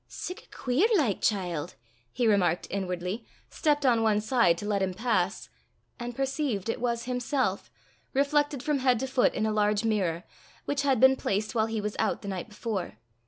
[0.07, 1.69] "Sic a queer like chiel!"
[2.11, 5.47] he remarked inwardly, stepped on one side to let him pass
[5.99, 7.69] and perceived it was himself
[8.11, 10.23] reflected from head to foot in a large mirror,
[10.65, 12.97] which had been placed while he was out the night before.